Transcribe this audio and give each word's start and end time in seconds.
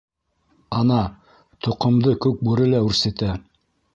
Ана, 0.77 1.01
тоҡомдо 1.67 2.15
күк 2.27 2.41
бүре 2.47 2.69
лә 2.75 2.83
үрсетә! 2.89 3.37